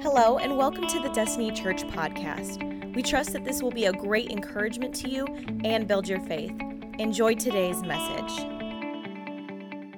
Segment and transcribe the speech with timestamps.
[0.00, 2.94] Hello, and welcome to the Destiny Church podcast.
[2.94, 5.26] We trust that this will be a great encouragement to you
[5.64, 6.52] and build your faith.
[7.00, 8.46] Enjoy today's message.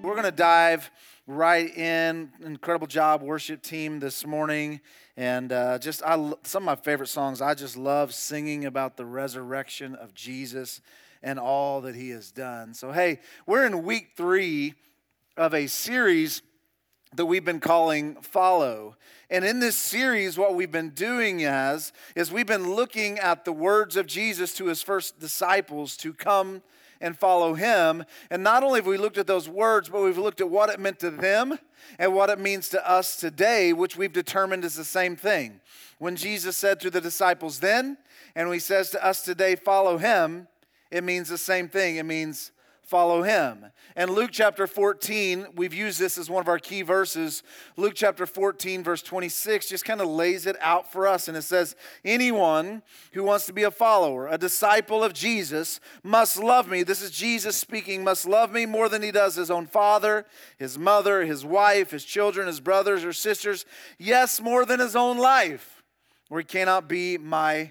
[0.02, 0.90] We're going to dive
[1.26, 2.32] right in.
[2.42, 4.80] Incredible job, worship team, this morning.
[5.18, 6.14] And uh, just I,
[6.44, 10.80] some of my favorite songs, I just love singing about the resurrection of Jesus
[11.22, 12.72] and all that he has done.
[12.72, 14.76] So, hey, we're in week three
[15.36, 16.40] of a series
[17.14, 18.96] that we've been calling Follow.
[19.30, 23.52] And in this series, what we've been doing as is we've been looking at the
[23.52, 26.62] words of Jesus to his first disciples to come
[27.00, 28.04] and follow him.
[28.30, 30.78] And not only have we looked at those words, but we've looked at what it
[30.78, 31.58] meant to them
[31.98, 35.60] and what it means to us today, which we've determined is the same thing.
[35.98, 37.96] When Jesus said to the disciples then,
[38.34, 40.46] and he says to us today, follow him,
[40.90, 41.96] it means the same thing.
[41.96, 42.52] It means
[42.90, 43.66] follow him.
[43.94, 47.44] And Luke chapter 14, we've used this as one of our key verses.
[47.76, 51.28] Luke chapter 14, verse 26, just kind of lays it out for us.
[51.28, 56.36] And it says, Anyone who wants to be a follower, a disciple of Jesus, must
[56.36, 56.82] love me.
[56.82, 60.26] This is Jesus speaking, must love me more than he does his own father,
[60.58, 63.64] his mother, his wife, his children, his brothers or sisters.
[63.98, 65.84] Yes, more than his own life,
[66.28, 67.70] or he cannot be my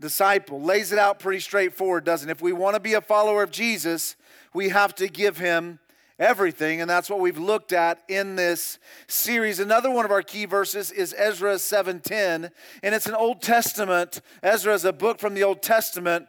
[0.00, 0.60] disciple.
[0.60, 2.32] Lays it out pretty straightforward, doesn't it?
[2.32, 4.16] If we want to be a follower of Jesus,
[4.54, 5.80] we have to give him
[6.18, 9.58] everything and that's what we've looked at in this series.
[9.58, 12.50] Another one of our key verses is ezra 7.10
[12.82, 14.20] and it's an old testament.
[14.42, 16.26] Ezra is a book from the old testament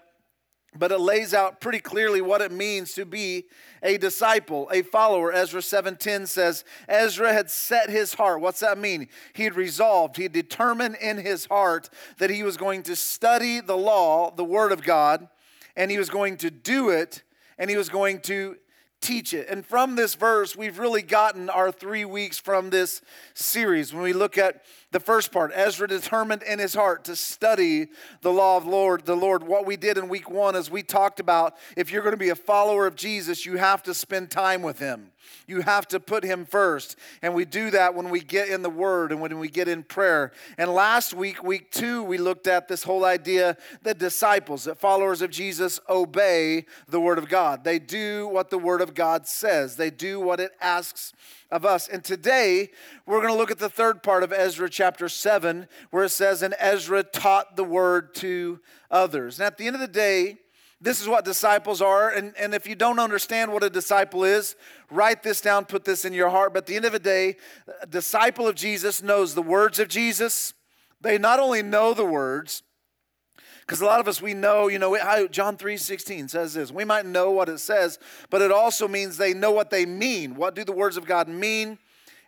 [0.78, 3.46] but it lays out pretty clearly what it means to be
[3.84, 5.32] a disciple a follower.
[5.32, 8.42] Ezra 7.10 says ezra had set his heart.
[8.42, 9.08] What's that mean?
[9.34, 13.62] He had resolved he had determined in his heart that he was going to study
[13.62, 15.30] the law the word of god
[15.76, 17.22] and he was going to do it
[17.58, 18.58] and he was going to
[19.02, 19.48] teach it.
[19.50, 23.02] And from this verse, we've really gotten our three weeks from this
[23.34, 23.94] series.
[23.94, 27.88] When we look at the first part, Ezra determined in his heart to study
[28.22, 29.44] the law of Lord, the Lord.
[29.44, 32.30] What we did in week one is we talked about if you're going to be
[32.30, 35.12] a follower of Jesus, you have to spend time with him.
[35.48, 36.96] You have to put him first.
[37.22, 39.84] And we do that when we get in the word and when we get in
[39.84, 40.32] prayer.
[40.58, 45.22] And last week, week two, we looked at this whole idea that disciples, that followers
[45.22, 47.64] of Jesus obey the word of God.
[47.64, 51.14] They do what the word of God says, they do what it asks
[51.52, 51.88] of us.
[51.88, 52.72] And today,
[53.06, 56.42] we're going to look at the third part of Ezra chapter 7, where it says,
[56.42, 58.60] And Ezra taught the word to
[58.90, 59.40] others.
[59.40, 60.40] And at the end of the day,
[60.82, 62.10] this is what disciples are.
[62.10, 64.56] And, and if you don't understand what a disciple is,
[64.92, 66.54] write this down, put this in your heart.
[66.54, 67.38] But at the end of the day,
[67.82, 70.54] a disciple of Jesus knows the words of Jesus.
[71.02, 72.64] They not only know the words,
[73.66, 76.86] because a lot of us we know you know john 3 16 says this we
[76.86, 77.98] might know what it says
[78.30, 81.28] but it also means they know what they mean what do the words of god
[81.28, 81.80] mean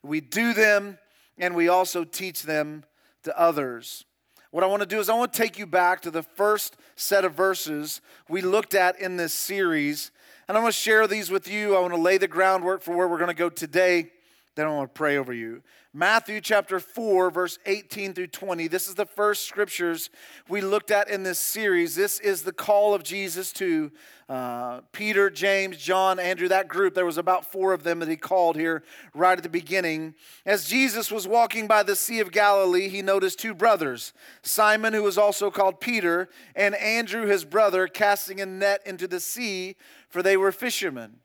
[0.01, 0.97] we do them
[1.37, 2.83] and we also teach them
[3.21, 4.06] to others
[4.51, 6.77] what I want to do is I want to take you back to the first
[6.95, 10.11] set of verses we looked at in this series.
[10.47, 11.75] And I want to share these with you.
[11.75, 14.11] I want to lay the groundwork for where we're going to go today.
[14.57, 15.61] Then I want to pray over you.
[15.93, 18.67] Matthew chapter 4, verse 18 through 20.
[18.67, 20.09] This is the first scriptures
[20.49, 21.95] we looked at in this series.
[21.95, 23.91] This is the call of Jesus to
[24.27, 26.95] uh, Peter, James, John, Andrew, that group.
[26.95, 28.81] There was about four of them that he called here
[29.13, 30.15] right at the beginning.
[30.43, 35.03] As Jesus was walking by the Sea of Galilee, he noticed two brothers Simon, who
[35.03, 39.75] was also called Peter, and Andrew, his brother, casting a net into the sea,
[40.09, 41.19] for they were fishermen.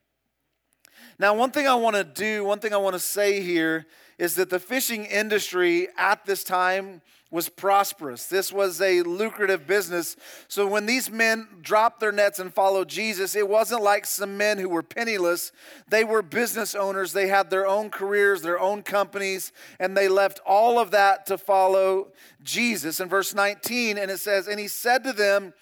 [1.19, 3.87] Now, one thing I want to do, one thing I want to say here
[4.19, 7.03] is that the fishing industry at this time
[7.33, 8.27] was prosperous.
[8.27, 10.17] This was a lucrative business.
[10.49, 14.59] So when these men dropped their nets and followed Jesus, it wasn't like some men
[14.59, 15.50] who were penniless.
[15.89, 17.15] They were business owners.
[17.15, 19.50] They had their own careers, their own companies,
[19.81, 22.09] and they left all of that to follow
[22.43, 23.00] Jesus.
[23.00, 25.55] In verse 19, and it says, And he said to them,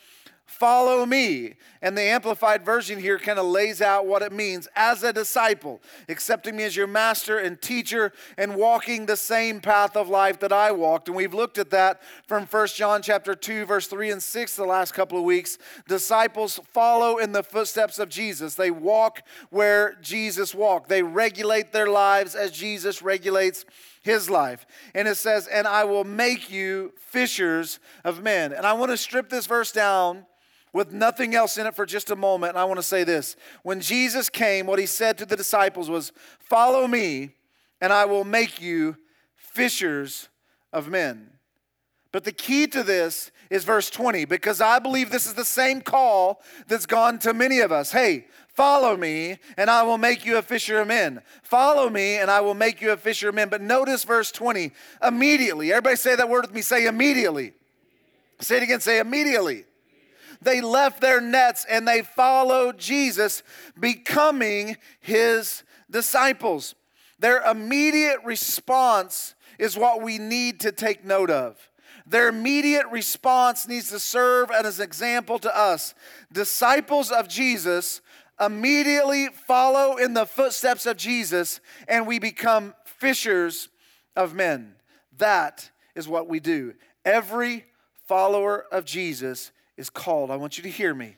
[0.61, 1.55] Follow me.
[1.81, 5.81] And the Amplified Version here kind of lays out what it means as a disciple,
[6.07, 10.53] accepting me as your master and teacher and walking the same path of life that
[10.53, 11.09] I walked.
[11.09, 14.67] And we've looked at that from 1 John chapter 2, verse 3 and 6 the
[14.67, 15.57] last couple of weeks.
[15.89, 18.55] Disciples follow in the footsteps of Jesus.
[18.55, 20.91] They walk where Jesus walked.
[20.91, 23.65] They regulate their lives as Jesus regulates
[24.03, 24.67] his life.
[24.95, 28.53] And it says, And I will make you fishers of men.
[28.53, 30.27] And I want to strip this verse down
[30.73, 32.51] with nothing else in it for just a moment.
[32.51, 35.91] And I want to say this when Jesus came, what he said to the disciples
[35.91, 37.31] was, Follow me,
[37.81, 38.97] and I will make you
[39.37, 40.29] fishers
[40.73, 41.31] of men.
[42.13, 45.81] But the key to this is verse 20, because I believe this is the same
[45.81, 47.93] call that's gone to many of us.
[47.93, 51.21] Hey, follow me, and I will make you a fisher of men.
[51.43, 53.49] Follow me, and I will make you a fisher of men.
[53.49, 54.73] But notice verse 20
[55.03, 55.73] immediately.
[55.73, 56.63] Everybody say that word with me.
[56.63, 57.53] Say immediately.
[58.41, 58.81] Say it again.
[58.81, 59.65] Say immediately.
[60.43, 63.43] They left their nets and they followed Jesus,
[63.79, 66.75] becoming his disciples.
[67.19, 71.59] Their immediate response is what we need to take note of.
[72.07, 75.95] Their immediate response needs to serve as an example to us.
[76.33, 78.01] Disciples of Jesus
[78.41, 83.69] immediately follow in the footsteps of Jesus and we become fishers
[84.17, 84.75] of men.
[85.19, 86.75] That is what we do.
[87.05, 87.67] Every
[88.09, 90.31] follower of Jesus is called.
[90.31, 91.17] I want you to hear me.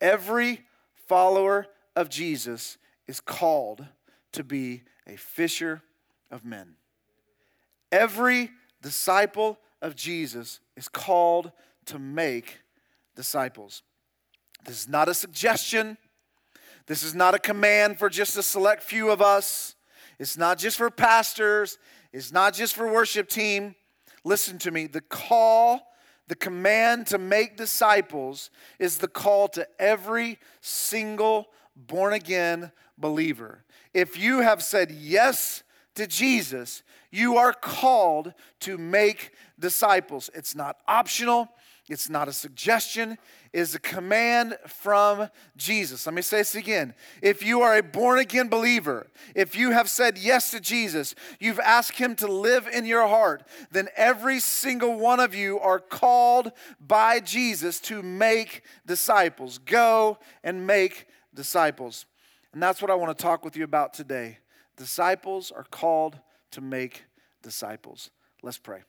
[0.00, 0.64] Every
[1.06, 2.76] follower of Jesus
[3.06, 3.86] is called
[4.32, 5.82] to be a fisher
[6.28, 6.74] of men.
[7.92, 8.50] Every
[8.82, 11.52] disciple of Jesus is called
[11.86, 12.58] to make
[13.14, 13.82] disciples.
[14.64, 15.96] This is not a suggestion.
[16.86, 19.76] This is not a command for just a select few of us.
[20.18, 21.78] It's not just for pastors.
[22.12, 23.76] It's not just for worship team.
[24.24, 24.88] Listen to me.
[24.88, 25.91] The call,
[26.28, 33.64] the command to make disciples is the call to every single born again believer.
[33.92, 35.62] If you have said yes
[35.94, 40.30] to Jesus, you are called to make disciples.
[40.34, 41.48] It's not optional,
[41.88, 43.12] it's not a suggestion,
[43.52, 46.06] it is a command from Jesus.
[46.06, 46.94] Let me say this again.
[47.20, 51.58] If you are a born again believer, if you have said yes to Jesus, you've
[51.58, 53.42] asked Him to live in your heart,
[53.72, 59.58] then every single one of you are called by Jesus to make disciples.
[59.58, 62.06] Go and make disciples.
[62.52, 64.38] And that's what I want to talk with you about today.
[64.76, 66.18] Disciples are called
[66.52, 67.04] to make
[67.42, 68.10] disciples.
[68.42, 68.82] Let's pray.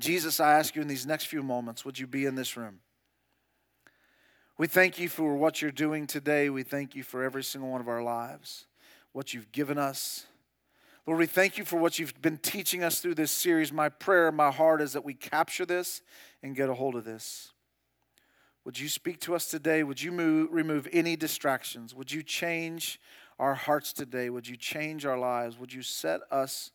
[0.00, 2.80] Jesus, I ask you in these next few moments, would you be in this room?
[4.58, 6.50] We thank you for what you're doing today.
[6.50, 8.66] We thank you for every single one of our lives,
[9.12, 10.26] what you've given us.
[11.06, 13.72] Lord, we thank you for what you've been teaching us through this series.
[13.72, 16.02] My prayer, my heart is that we capture this
[16.42, 17.52] and get a hold of this.
[18.64, 19.82] Would you speak to us today?
[19.82, 21.94] Would you move, remove any distractions?
[21.94, 23.00] Would you change
[23.38, 24.28] our hearts today?
[24.28, 25.58] Would you change our lives?
[25.58, 26.70] Would you set us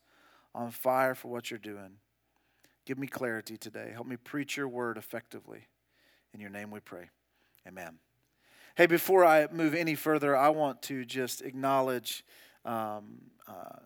[0.55, 1.97] on fire for what you're doing?
[2.85, 3.91] Give me clarity today.
[3.93, 5.67] Help me preach your word effectively.
[6.33, 7.09] In your name we pray.
[7.67, 7.97] Amen.
[8.75, 12.23] Hey, before I move any further, I want to just acknowledge
[12.63, 13.77] um, uh,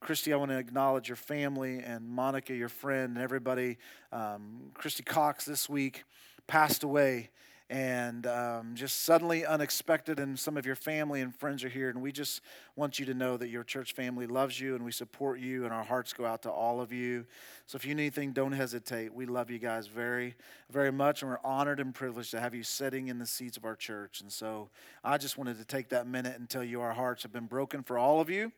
[0.00, 3.76] Christy, I want to acknowledge your family and Monica, your friend, and everybody.
[4.12, 6.04] Um, Christy Cox this week
[6.46, 7.30] passed away
[7.68, 12.00] and um, just suddenly unexpected and some of your family and friends are here and
[12.00, 12.40] we just
[12.76, 15.72] want you to know that your church family loves you and we support you and
[15.72, 17.26] our hearts go out to all of you.
[17.66, 19.12] So if you need anything don't hesitate.
[19.12, 20.36] We love you guys very
[20.70, 23.64] very much and we're honored and privileged to have you sitting in the seats of
[23.64, 24.20] our church.
[24.20, 24.70] And so
[25.02, 27.82] i just wanted to take that minute and tell you our hearts have been broken
[27.82, 28.52] for all of you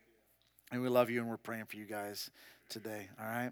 [0.71, 2.29] and we love you and we're praying for you guys
[2.69, 3.51] today all right?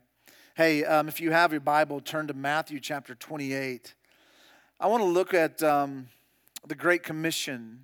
[0.56, 3.95] Hey um, if you have your bible turn to matthew chapter 28
[4.79, 6.07] I want to look at um,
[6.68, 7.79] the Great Commission.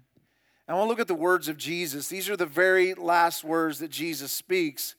[0.68, 2.08] I want to look at the words of Jesus.
[2.08, 4.94] These are the very last words that Jesus speaks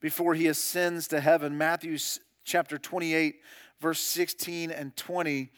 [0.00, 1.56] before he ascends to heaven.
[1.56, 1.96] Matthew
[2.44, 3.40] chapter 28,
[3.80, 5.50] verse 16 and 20.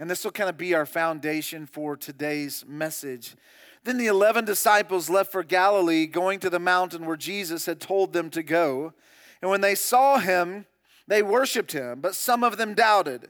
[0.00, 3.36] And this will kind of be our foundation for today's message.
[3.84, 8.14] Then the 11 disciples left for Galilee, going to the mountain where Jesus had told
[8.14, 8.94] them to go.
[9.42, 10.64] And when they saw him,
[11.06, 13.28] they worshiped him, but some of them doubted.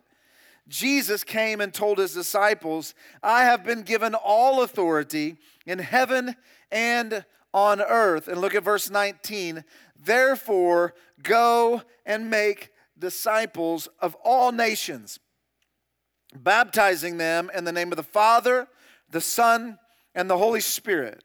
[0.69, 6.35] Jesus came and told his disciples, I have been given all authority in heaven
[6.73, 8.27] and on earth.
[8.27, 9.65] And look at verse 19.
[9.99, 15.21] Therefore, go and make disciples of all nations,
[16.35, 18.67] baptizing them in the name of the Father,
[19.11, 19.79] the Son,
[20.15, 21.23] and the Holy Spirit.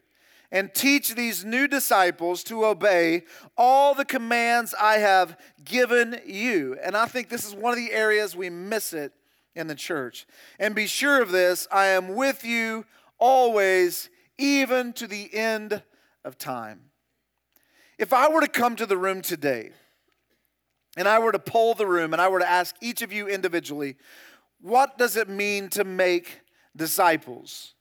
[0.51, 3.23] And teach these new disciples to obey
[3.57, 6.77] all the commands I have given you.
[6.83, 9.13] And I think this is one of the areas we miss it
[9.55, 10.25] in the church.
[10.59, 12.85] And be sure of this I am with you
[13.17, 15.83] always, even to the end
[16.23, 16.81] of time.
[17.97, 19.71] If I were to come to the room today
[20.97, 23.27] and I were to poll the room and I were to ask each of you
[23.27, 23.97] individually,
[24.59, 26.41] what does it mean to make
[26.75, 27.75] disciples?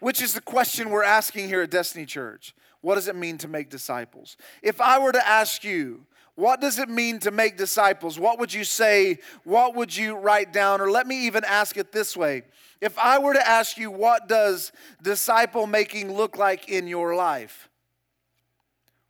[0.00, 2.54] Which is the question we're asking here at Destiny Church.
[2.82, 4.36] What does it mean to make disciples?
[4.62, 8.18] If I were to ask you, what does it mean to make disciples?
[8.18, 9.18] What would you say?
[9.44, 10.80] What would you write down?
[10.80, 12.42] Or let me even ask it this way.
[12.80, 17.68] If I were to ask you, what does disciple making look like in your life?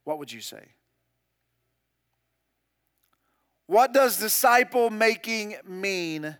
[0.03, 0.63] What would you say?
[3.65, 6.37] What does disciple making mean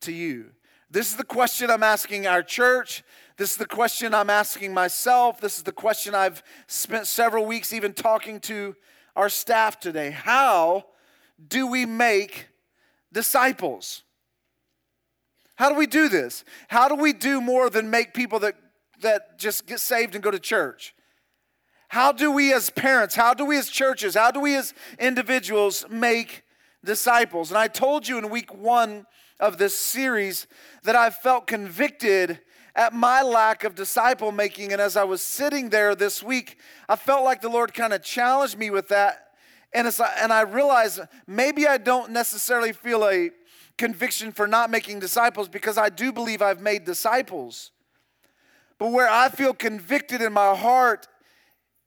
[0.00, 0.50] to you?
[0.90, 3.02] This is the question I'm asking our church.
[3.38, 5.40] This is the question I'm asking myself.
[5.40, 8.76] This is the question I've spent several weeks even talking to
[9.18, 10.12] our staff today.
[10.12, 10.84] How
[11.48, 12.46] do we make
[13.12, 14.04] disciples?
[15.56, 16.44] How do we do this?
[16.68, 18.54] How do we do more than make people that,
[19.00, 20.94] that just get saved and go to church?
[21.88, 25.84] How do we as parents, how do we as churches, how do we as individuals
[25.90, 26.44] make
[26.84, 27.50] disciples?
[27.50, 29.04] And I told you in week one
[29.40, 30.46] of this series
[30.84, 32.38] that I felt convicted
[32.78, 34.72] at my lack of disciple making.
[34.72, 36.58] And as I was sitting there this week,
[36.88, 39.32] I felt like the Lord kind of challenged me with that.
[39.72, 43.30] And, it's, and I realized maybe I don't necessarily feel a
[43.76, 47.72] conviction for not making disciples because I do believe I've made disciples.
[48.78, 51.08] But where I feel convicted in my heart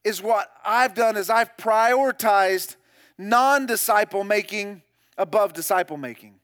[0.03, 2.75] is what I've done is I've prioritized
[3.17, 4.81] non-disciple making
[5.17, 6.36] above disciple making.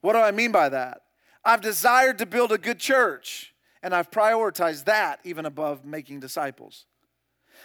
[0.00, 1.02] What do I mean by that?
[1.44, 6.86] I've desired to build a good church, and I've prioritized that even above making disciples.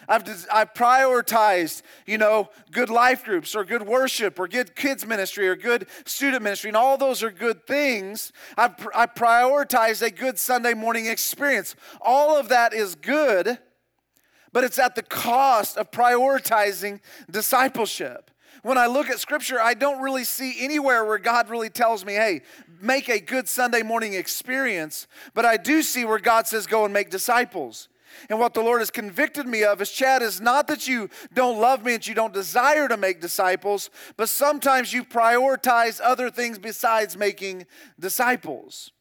[0.08, 5.48] I've, I've prioritized, you know, good life groups or good worship or good kids ministry
[5.48, 8.32] or good student ministry, and all those are good things.
[8.58, 11.76] I've, I prioritize a good Sunday morning experience.
[12.02, 13.58] All of that is good,
[14.52, 18.32] but it's at the cost of prioritizing discipleship.
[18.64, 22.14] When I look at scripture, I don't really see anywhere where God really tells me,
[22.14, 22.42] hey,
[22.86, 26.94] make a good Sunday morning experience, but I do see where God says, go and
[26.94, 27.90] make disciples.
[28.30, 31.60] And what the Lord has convicted me of is, Chad, is not that you don't
[31.60, 36.58] love me and you don't desire to make disciples, but sometimes you prioritize other things
[36.58, 37.66] besides making
[38.00, 38.92] disciples.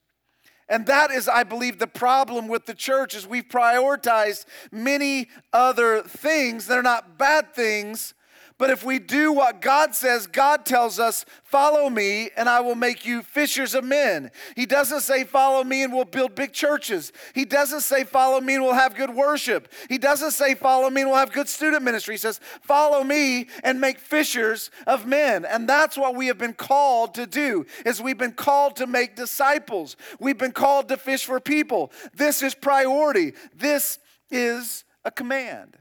[0.69, 6.03] And that is, I believe, the problem with the church is we've prioritized many other
[6.03, 6.67] things.
[6.67, 8.15] They're not bad things,
[8.57, 12.77] but if we do what God says, God tells us, Follow me, and I will
[12.77, 14.31] make you fishers of men.
[14.55, 17.13] He doesn't say, Follow me, and we'll build big churches.
[17.35, 19.73] He doesn't say, Follow me, and we'll have good worship.
[19.89, 22.15] He doesn't say, Follow me, and we'll have good student ministry.
[22.15, 25.45] He says, Follow me and make fishers of men.
[25.45, 29.17] And that's what we have been called to do, is we've been called to make
[29.17, 29.97] disciples.
[30.21, 31.91] We've been called to fish for people.
[32.15, 33.33] This is priority.
[33.53, 33.99] This
[34.31, 35.77] is a command.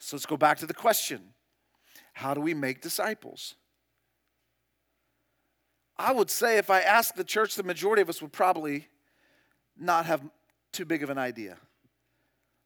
[0.00, 1.31] So let's go back to the question
[2.22, 3.56] how do we make disciples?
[5.98, 8.86] I would say if I asked the church, the majority of us would probably
[9.76, 10.22] not have
[10.72, 11.56] too big of an idea.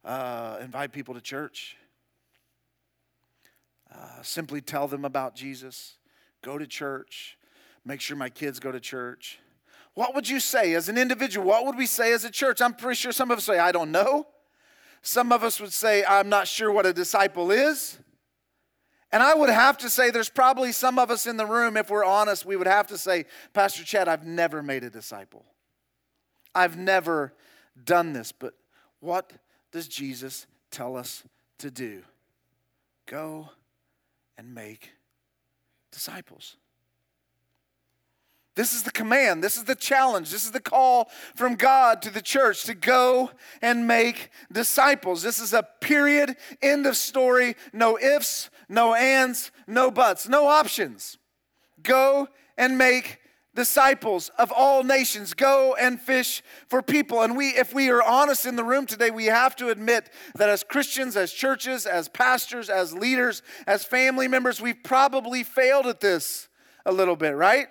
[0.05, 1.75] Uh, invite people to church,
[3.91, 5.97] uh, simply tell them about Jesus,
[6.43, 7.35] go to church,
[7.83, 9.39] make sure my kids go to church.
[9.95, 11.47] What would you say as an individual?
[11.47, 12.61] What would we say as a church?
[12.61, 14.27] I'm pretty sure some of us say, I don't know.
[15.01, 17.97] Some of us would say, I'm not sure what a disciple is.
[19.11, 21.89] And I would have to say, there's probably some of us in the room, if
[21.89, 25.45] we're honest, we would have to say, Pastor Chad, I've never made a disciple.
[26.53, 27.33] I've never
[27.85, 28.31] done this.
[28.31, 28.53] But
[28.99, 29.31] what
[29.71, 31.23] does Jesus tell us
[31.59, 32.03] to do?
[33.05, 33.49] Go
[34.37, 34.91] and make
[35.91, 36.57] disciples.
[38.57, 39.43] This is the command.
[39.43, 40.31] This is the challenge.
[40.31, 43.29] This is the call from God to the church to go
[43.61, 45.21] and make disciples.
[45.21, 51.19] This is a period, end of story, no ifs, no ands, no buts, no options.
[51.83, 53.19] Go and make
[53.53, 58.45] disciples of all nations go and fish for people and we if we are honest
[58.45, 62.69] in the room today we have to admit that as christians as churches as pastors
[62.69, 66.49] as leaders as family members we've probably failed at this
[66.85, 67.65] a little bit right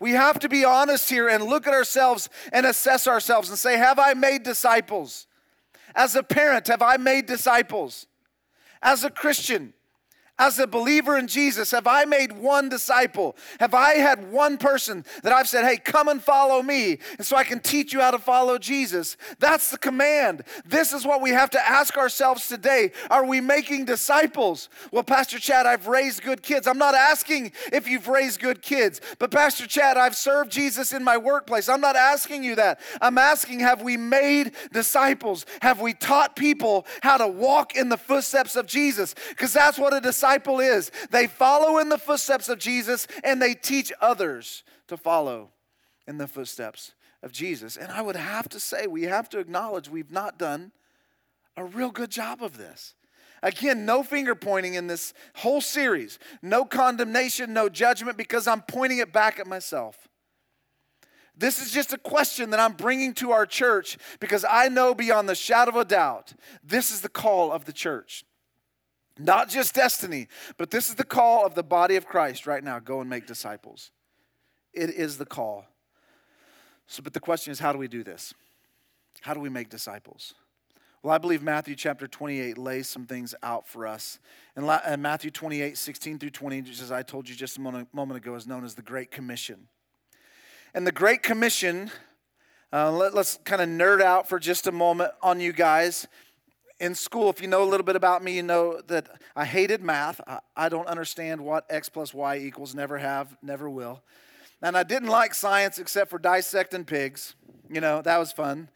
[0.00, 3.76] we have to be honest here and look at ourselves and assess ourselves and say
[3.76, 5.26] have i made disciples?
[5.94, 8.06] As a parent have i made disciples?
[8.82, 9.72] As a Christian,
[10.36, 13.36] as a believer in Jesus, have I made one disciple?
[13.60, 17.36] Have I had one person that I've said, hey, come and follow me, and so
[17.36, 19.16] I can teach you how to follow Jesus?
[19.38, 20.42] That's the command.
[20.64, 22.90] This is what we have to ask ourselves today.
[23.10, 24.68] Are we making disciples?
[24.90, 26.66] Well, Pastor Chad, I've raised good kids.
[26.66, 31.04] I'm not asking if you've raised good kids, but Pastor Chad, I've served Jesus in
[31.04, 31.68] my workplace.
[31.68, 32.80] I'm not asking you that.
[33.00, 35.46] I'm asking, have we made disciples?
[35.62, 39.14] Have we taught people how to walk in the footsteps of Jesus?
[39.28, 40.90] Because that's what a disciple disciple is.
[41.10, 45.50] They follow in the footsteps of Jesus and they teach others to follow
[46.06, 47.76] in the footsteps of Jesus.
[47.76, 50.72] And I would have to say, we have to acknowledge we've not done
[51.56, 52.94] a real good job of this.
[53.42, 58.98] Again, no finger pointing in this whole series, no condemnation, no judgment, because I'm pointing
[58.98, 60.08] it back at myself.
[61.36, 65.28] This is just a question that I'm bringing to our church because I know beyond
[65.28, 68.24] the shadow of a doubt this is the call of the church.
[69.18, 72.78] Not just destiny, but this is the call of the body of Christ right now
[72.80, 73.90] go and make disciples.
[74.72, 75.66] It is the call.
[76.86, 78.34] So, but the question is, how do we do this?
[79.20, 80.34] How do we make disciples?
[81.02, 84.18] Well, I believe Matthew chapter 28 lays some things out for us.
[84.56, 84.66] And
[85.02, 88.46] Matthew 28, 16 through 20, just as I told you just a moment ago, is
[88.46, 89.68] known as the Great Commission.
[90.72, 91.90] And the Great Commission,
[92.72, 96.08] uh, let, us kind of nerd out for just a moment on you guys.
[96.80, 99.82] In school, if you know a little bit about me, you know that I hated
[99.82, 100.20] math.
[100.26, 104.02] I, I don't understand what x plus y equals, never have, never will.
[104.60, 107.34] And I didn't like science except for dissecting pigs.
[107.70, 108.68] You know, that was fun.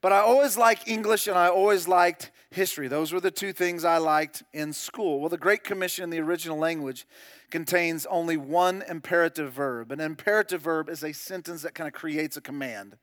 [0.00, 2.88] But I always liked English and I always liked history.
[2.88, 5.20] Those were the two things I liked in school.
[5.20, 7.06] Well, the Great Commission in the original language
[7.50, 9.92] contains only one imperative verb.
[9.92, 12.96] An imperative verb is a sentence that kind of creates a command.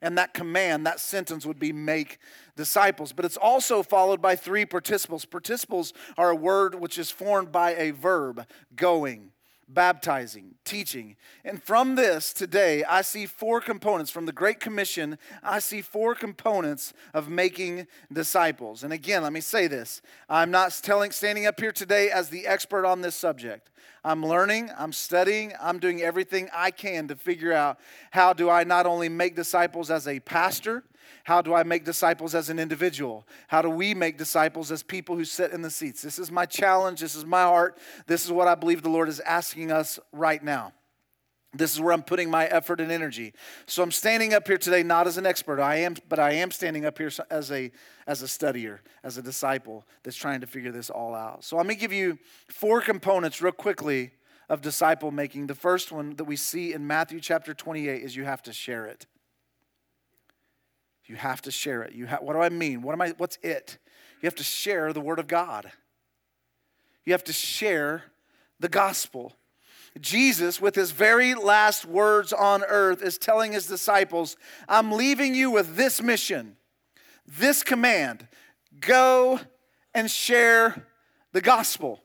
[0.00, 2.18] And that command, that sentence would be make
[2.56, 3.12] disciples.
[3.12, 5.24] But it's also followed by three participles.
[5.24, 9.32] Participles are a word which is formed by a verb, going
[9.68, 11.16] baptizing, teaching.
[11.44, 14.10] And from this today, I see four components.
[14.10, 18.82] From the Great Commission, I see four components of making disciples.
[18.82, 22.46] And again, let me say this I'm not telling, standing up here today as the
[22.46, 23.70] expert on this subject.
[24.04, 27.78] I'm learning, I'm studying, I'm doing everything I can to figure out
[28.10, 30.84] how do I not only make disciples as a pastor,
[31.24, 33.26] how do I make disciples as an individual?
[33.48, 36.02] How do we make disciples as people who sit in the seats?
[36.02, 37.00] This is my challenge.
[37.00, 37.78] This is my heart.
[38.06, 40.72] This is what I believe the Lord is asking us right now.
[41.54, 43.32] This is where I'm putting my effort and energy.
[43.66, 46.50] So I'm standing up here today not as an expert, I am, but I am
[46.50, 47.72] standing up here as a
[48.06, 51.44] as a studier, as a disciple that's trying to figure this all out.
[51.44, 52.18] So let me give you
[52.50, 54.12] four components real quickly
[54.48, 55.46] of disciple making.
[55.46, 58.84] The first one that we see in Matthew chapter 28 is you have to share
[58.86, 59.06] it.
[61.08, 61.94] You have to share it.
[61.94, 62.82] You ha- what do I mean?
[62.82, 63.78] What am I what's it?
[64.20, 65.72] You have to share the word of God.
[67.04, 68.04] You have to share
[68.60, 69.34] the gospel.
[70.00, 74.36] Jesus, with his very last words on earth, is telling his disciples,
[74.68, 76.56] I'm leaving you with this mission,
[77.26, 78.28] this command
[78.80, 79.40] go
[79.94, 80.86] and share
[81.32, 82.00] the gospel.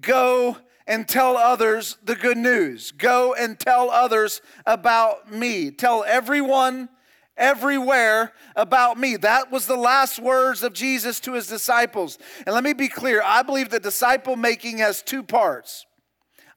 [0.00, 2.92] Go and tell others the good news.
[2.92, 5.70] Go and tell others about me.
[5.70, 6.88] Tell everyone
[7.36, 9.16] everywhere about me.
[9.16, 12.18] That was the last words of Jesus to his disciples.
[12.46, 15.86] And let me be clear I believe that disciple making has two parts.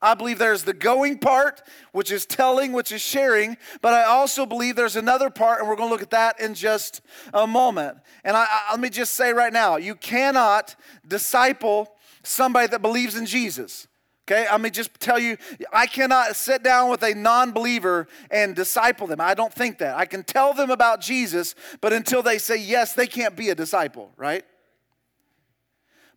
[0.02, 1.62] I believe there's the going part,
[1.92, 5.76] which is telling, which is sharing, but I also believe there's another part, and we're
[5.76, 7.02] going to look at that in just
[7.34, 7.98] a moment.
[8.24, 13.16] And I, I, let me just say right now you cannot disciple somebody that believes
[13.16, 13.89] in Jesus.
[14.30, 15.38] Okay, I mean, just tell you,
[15.74, 19.20] I cannot sit down with a non believer and disciple them.
[19.20, 19.98] I don't think that.
[19.98, 23.56] I can tell them about Jesus, but until they say yes, they can't be a
[23.56, 24.46] disciple, right?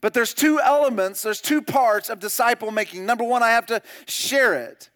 [0.03, 3.07] But there's two elements, there's two parts of disciple making.
[3.07, 4.91] Number one, I have to share it.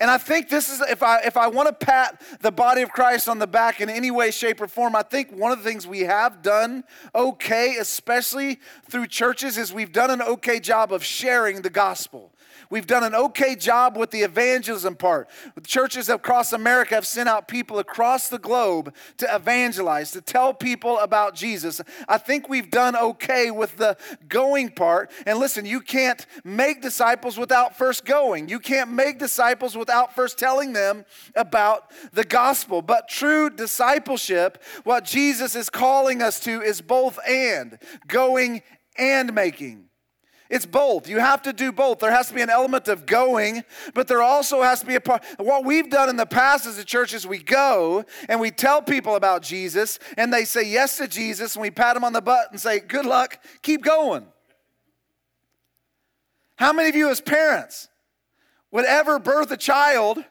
[0.00, 2.90] And I think this is, if I, if I want to pat the body of
[2.90, 5.64] Christ on the back in any way, shape, or form, I think one of the
[5.64, 6.82] things we have done
[7.14, 8.58] okay, especially
[8.88, 12.32] through churches, is we've done an okay job of sharing the gospel.
[12.70, 15.28] We've done an okay job with the evangelism part.
[15.66, 20.98] Churches across America have sent out people across the globe to evangelize, to tell people
[21.00, 21.80] about Jesus.
[22.08, 23.96] I think we've done okay with the
[24.28, 25.10] going part.
[25.26, 28.48] And listen, you can't make disciples without first going.
[28.48, 31.04] You can't make disciples without first telling them
[31.34, 32.82] about the gospel.
[32.82, 38.62] But true discipleship, what Jesus is calling us to, is both and going
[38.96, 39.89] and making.
[40.50, 41.08] It's both.
[41.08, 42.00] You have to do both.
[42.00, 43.62] There has to be an element of going,
[43.94, 45.22] but there also has to be a part.
[45.38, 48.82] What we've done in the past as a church is we go and we tell
[48.82, 52.20] people about Jesus, and they say yes to Jesus, and we pat them on the
[52.20, 54.26] butt and say, Good luck, keep going.
[56.56, 57.88] How many of you, as parents,
[58.72, 60.24] would ever birth a child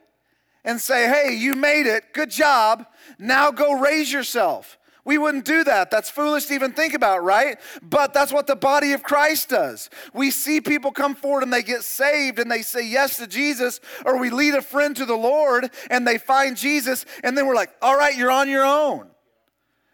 [0.65, 2.85] and say, Hey, you made it, good job,
[3.17, 4.77] now go raise yourself?
[5.09, 5.89] We wouldn't do that.
[5.89, 7.57] That's foolish to even think about, right?
[7.81, 9.89] But that's what the body of Christ does.
[10.13, 13.79] We see people come forward and they get saved and they say yes to Jesus,
[14.05, 17.55] or we lead a friend to the Lord and they find Jesus, and then we're
[17.55, 19.09] like, all right, you're on your own.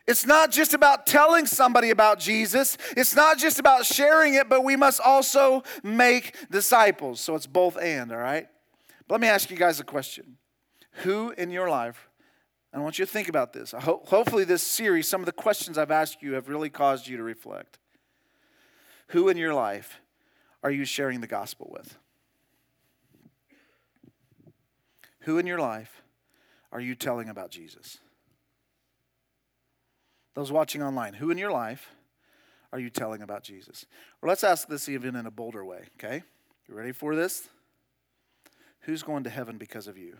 [0.06, 2.78] It's not just about telling somebody about Jesus.
[2.98, 7.22] It's not just about sharing it, but we must also make disciples.
[7.22, 8.50] So it's both and, all right?
[9.08, 10.36] But let me ask you guys a question.
[11.04, 12.10] Who in your life
[12.76, 13.72] I want you to think about this.
[13.72, 17.16] Ho- hopefully, this series, some of the questions I've asked you have really caused you
[17.16, 17.80] to reflect.
[19.10, 20.02] Who in your life
[20.62, 21.98] are you sharing the gospel with?
[25.22, 26.02] Who in your life
[26.74, 28.00] are you telling about Jesus?
[30.34, 31.92] Those watching online, who in your life
[32.74, 33.86] are you telling about Jesus?
[34.22, 36.24] Well, let's ask this even in a bolder way, okay?
[36.68, 37.48] You ready for this?
[38.82, 40.18] Who's going to heaven because of you?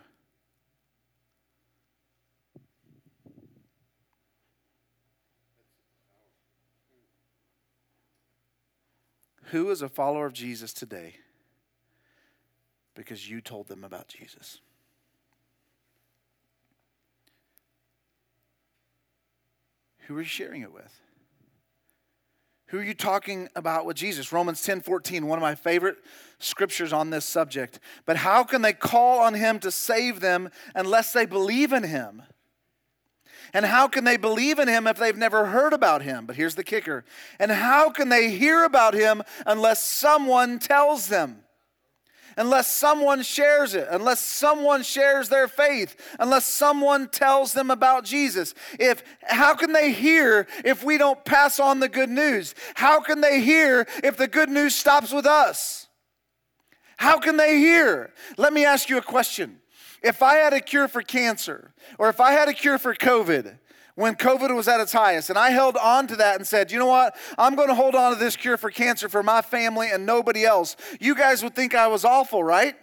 [9.50, 11.16] Who is a follower of Jesus today
[12.94, 14.60] because you told them about Jesus?
[20.06, 21.00] Who are you sharing it with?
[22.68, 24.32] Who are you talking about with Jesus?
[24.32, 25.98] Romans 10 14, one of my favorite
[26.40, 27.78] scriptures on this subject.
[28.04, 32.22] But how can they call on him to save them unless they believe in him?
[33.52, 36.26] And how can they believe in him if they've never heard about him?
[36.26, 37.04] But here's the kicker.
[37.38, 41.42] And how can they hear about him unless someone tells them?
[42.36, 48.54] unless someone shares it, unless someone shares their faith, unless someone tells them about Jesus.
[48.78, 52.54] If how can they hear if we don't pass on the good news?
[52.74, 55.88] How can they hear if the good news stops with us?
[56.98, 58.12] How can they hear?
[58.36, 59.60] Let me ask you a question.
[60.02, 63.58] If I had a cure for cancer, or if I had a cure for COVID,
[63.96, 65.30] when COVID was at its highest.
[65.30, 67.16] And I held on to that and said, you know what?
[67.36, 70.44] I'm going to hold on to this cure for cancer for my family and nobody
[70.44, 70.76] else.
[71.00, 72.76] You guys would think I was awful, right?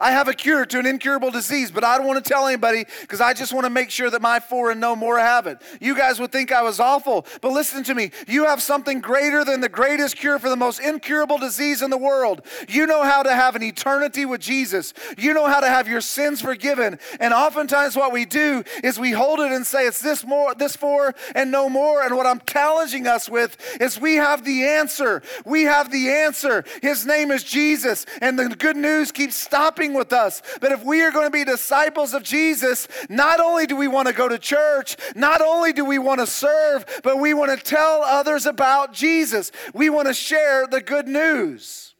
[0.00, 2.86] I have a cure to an incurable disease, but I don't want to tell anybody
[3.00, 5.58] because I just want to make sure that my four and no more have it.
[5.80, 8.12] You guys would think I was awful, but listen to me.
[8.28, 11.98] You have something greater than the greatest cure for the most incurable disease in the
[11.98, 12.42] world.
[12.68, 14.94] You know how to have an eternity with Jesus.
[15.16, 17.00] You know how to have your sins forgiven.
[17.18, 20.76] And oftentimes what we do is we hold it and say it's this more, this
[20.76, 22.04] for and no more.
[22.04, 25.22] And what I'm challenging us with is we have the answer.
[25.44, 26.64] We have the answer.
[26.82, 28.06] His name is Jesus.
[28.20, 30.42] And the good news keeps stopping with us.
[30.60, 34.08] But if we are going to be disciples of Jesus, not only do we want
[34.08, 37.64] to go to church, not only do we want to serve, but we want to
[37.64, 39.52] tell others about Jesus.
[39.74, 41.94] We want to share the good news.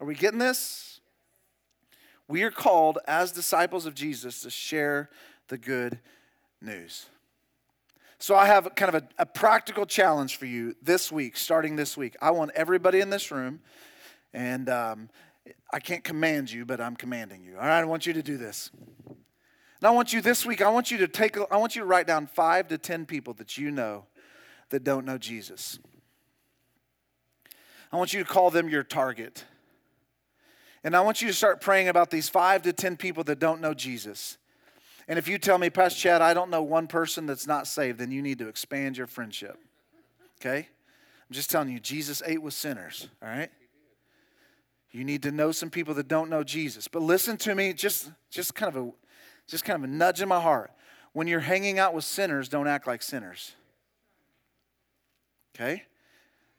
[0.00, 1.00] Are we getting this?
[2.28, 5.08] We are called as disciples of Jesus to share
[5.48, 5.98] the good
[6.60, 7.06] news.
[8.20, 11.96] So, I have kind of a, a, practical challenge for you this week, starting this
[11.96, 12.16] week.
[12.20, 13.60] I want everybody in this room,
[14.34, 15.08] and um,
[15.72, 17.56] I can't command you, but I'm commanding you.
[17.56, 18.70] All right, I want you to do this.
[19.06, 21.86] And I want you this week, I want you to take, I want you to
[21.86, 24.06] write down five to 10 people that you know
[24.70, 25.78] that don't know Jesus.
[27.92, 29.44] I want you to call them your target.
[30.84, 33.60] And I want you to start praying about these five to 10 people that don't
[33.60, 34.36] know Jesus.
[35.06, 37.98] And if you tell me, Pastor Chad, I don't know one person that's not saved,
[37.98, 39.58] then you need to expand your friendship.
[40.40, 40.58] Okay?
[40.58, 43.50] I'm just telling you, Jesus ate with sinners, all right?
[44.90, 46.88] You need to know some people that don't know Jesus.
[46.88, 48.90] But listen to me, just, just kind of a
[49.48, 50.70] just kind of a nudge in my heart.
[51.12, 53.52] When you're hanging out with sinners, don't act like sinners.
[55.56, 55.84] Okay?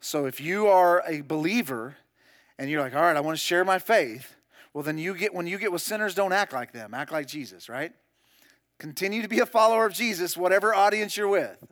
[0.01, 1.95] So if you are a believer
[2.57, 4.35] and you're like, all right, I want to share my faith,
[4.73, 6.93] well then you get when you get with sinners, don't act like them.
[6.93, 7.93] Act like Jesus, right?
[8.79, 11.63] Continue to be a follower of Jesus, whatever audience you're with.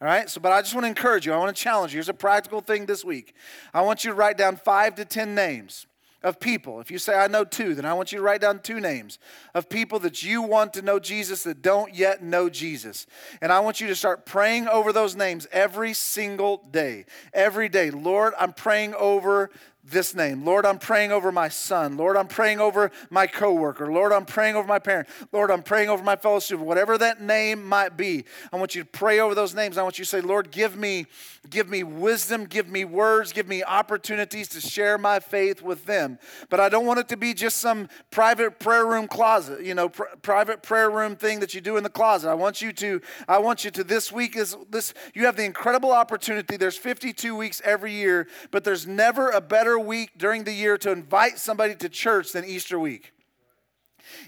[0.00, 1.32] All right, so but I just want to encourage you.
[1.32, 1.96] I want to challenge you.
[1.96, 3.34] Here's a practical thing this week.
[3.74, 5.88] I want you to write down five to 10 names
[6.22, 6.80] of people.
[6.80, 9.18] If you say, I know two, then I want you to write down two names
[9.54, 13.06] of people that you want to know Jesus that don't yet know Jesus.
[13.40, 17.04] And I want you to start praying over those names every single day.
[17.32, 17.90] Every day.
[17.90, 19.50] Lord, I'm praying over
[19.90, 20.44] this name.
[20.44, 21.96] Lord, I'm praying over my son.
[21.96, 23.90] Lord, I'm praying over my coworker.
[23.90, 25.08] Lord, I'm praying over my parent.
[25.32, 26.66] Lord, I'm praying over my fellow student.
[26.66, 29.78] Whatever that name might be, I want you to pray over those names.
[29.78, 31.06] I want you to say, Lord, give me,
[31.48, 36.18] give me wisdom, give me words, give me opportunities to share my faith with them.
[36.50, 39.88] But I don't want it to be just some private prayer room closet, you know,
[39.88, 42.28] pr- private prayer room thing that you do in the closet.
[42.28, 45.44] I want you to, I want you to this week is this, you have the
[45.44, 46.56] incredible opportunity.
[46.56, 50.90] There's 52 weeks every year, but there's never a better week during the year to
[50.90, 53.12] invite somebody to church than Easter week.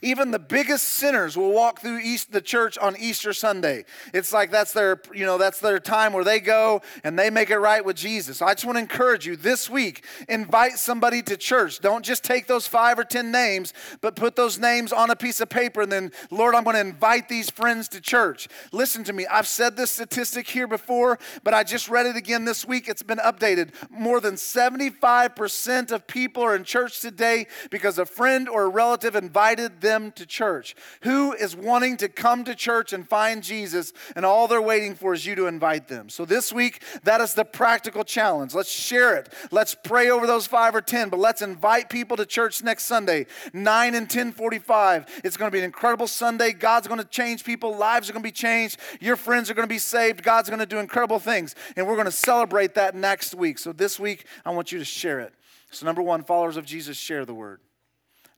[0.03, 3.85] Even the biggest sinners will walk through East, the church on Easter Sunday.
[4.15, 7.51] It's like that's their, you know, that's their time where they go and they make
[7.51, 8.41] it right with Jesus.
[8.43, 11.81] I just want to encourage you this week, invite somebody to church.
[11.81, 15.41] Don't just take those five or ten names, but put those names on a piece
[15.41, 18.49] of paper and then, Lord, I'm going to invite these friends to church.
[18.73, 19.27] Listen to me.
[19.27, 22.89] I've said this statistic here before, but I just read it again this week.
[22.89, 23.71] It's been updated.
[23.91, 29.17] More than 75% of people are in church today because a friend or a relative
[29.17, 30.75] invited invited them to church?
[31.03, 35.15] Who is wanting to come to church and find Jesus, and all they're waiting for
[35.15, 36.09] is you to invite them?
[36.09, 38.55] So this week, that is the practical challenge.
[38.55, 39.33] Let's share it.
[39.51, 43.27] Let's pray over those five or ten, but let's invite people to church next Sunday,
[43.53, 45.21] 9 and 1045.
[45.25, 46.53] It's going to be an incredible Sunday.
[46.53, 47.77] God's going to change people.
[47.77, 48.79] Lives are going to be changed.
[49.01, 50.23] Your friends are going to be saved.
[50.23, 51.55] God's going to do incredible things.
[51.77, 53.59] And we're going to celebrate that next week.
[53.59, 55.35] So this week, I want you to share it.
[55.73, 57.61] So, number one, followers of Jesus share the word.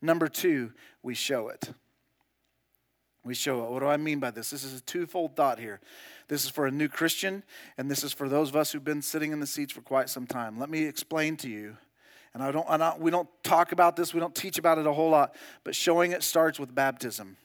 [0.02, 1.70] Number two, we show it.
[3.24, 3.70] We show it.
[3.70, 4.50] What do I mean by this?
[4.50, 5.80] This is a twofold thought here.
[6.28, 7.44] This is for a new Christian,
[7.78, 10.08] and this is for those of us who've been sitting in the seats for quite
[10.08, 10.58] some time.
[10.58, 11.76] Let me explain to you.
[12.34, 14.86] And I don't, I don't, we don't talk about this, we don't teach about it
[14.86, 17.36] a whole lot, but showing it starts with baptism.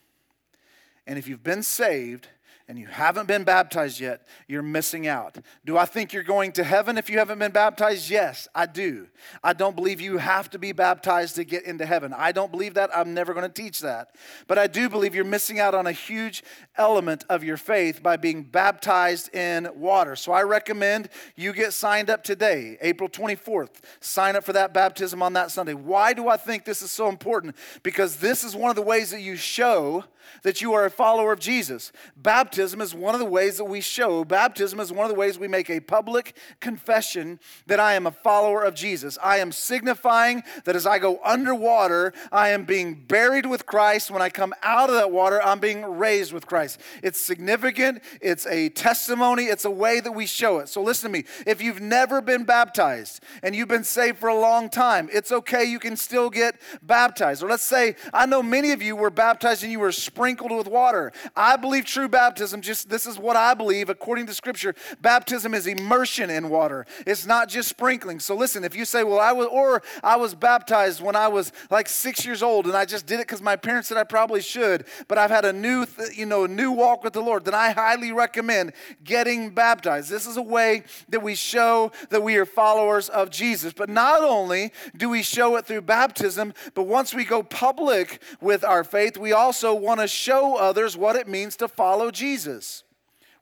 [1.06, 2.28] And if you've been saved,
[2.68, 5.38] and you haven't been baptized yet, you're missing out.
[5.64, 8.10] Do I think you're going to heaven if you haven't been baptized?
[8.10, 9.08] Yes, I do.
[9.42, 12.12] I don't believe you have to be baptized to get into heaven.
[12.14, 12.90] I don't believe that.
[12.94, 14.14] I'm never going to teach that.
[14.46, 16.44] But I do believe you're missing out on a huge
[16.76, 20.14] element of your faith by being baptized in water.
[20.14, 23.80] So I recommend you get signed up today, April 24th.
[24.00, 25.72] Sign up for that baptism on that Sunday.
[25.72, 27.56] Why do I think this is so important?
[27.82, 30.04] Because this is one of the ways that you show
[30.42, 31.92] that you are a follower of Jesus.
[32.16, 35.38] Baptism is one of the ways that we show, baptism is one of the ways
[35.38, 39.18] we make a public confession that I am a follower of Jesus.
[39.22, 44.10] I am signifying that as I go underwater, I am being buried with Christ.
[44.10, 46.80] When I come out of that water, I'm being raised with Christ.
[47.02, 50.68] It's significant, it's a testimony, it's a way that we show it.
[50.68, 51.24] So listen to me.
[51.46, 55.64] If you've never been baptized and you've been saved for a long time, it's okay.
[55.64, 57.42] You can still get baptized.
[57.42, 60.66] Or let's say, I know many of you were baptized and you were sprinkled with
[60.66, 61.12] water.
[61.36, 64.74] I believe true baptism, just this is what I believe according to scripture.
[65.00, 66.86] Baptism is immersion in water.
[67.06, 68.18] It's not just sprinkling.
[68.18, 71.52] So listen, if you say, well, I was, or I was baptized when I was
[71.70, 74.40] like six years old and I just did it because my parents said I probably
[74.40, 77.54] should, but I've had a new, you know, a new walk with the Lord, then
[77.54, 78.72] I highly recommend
[79.04, 80.10] getting baptized.
[80.10, 83.72] This is a way that we show that we are followers of Jesus.
[83.72, 88.64] But not only do we show it through baptism, but once we go public with
[88.64, 92.84] our faith, we also want to show others what it means to follow Jesus.